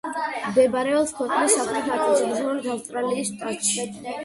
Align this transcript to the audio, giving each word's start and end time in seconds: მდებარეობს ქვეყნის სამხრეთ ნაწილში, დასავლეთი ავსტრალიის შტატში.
მდებარეობს 0.45 1.13
ქვეყნის 1.17 1.59
სამხრეთ 1.59 1.91
ნაწილში, 1.93 2.27
დასავლეთი 2.33 2.75
ავსტრალიის 2.79 3.33
შტატში. 3.37 3.81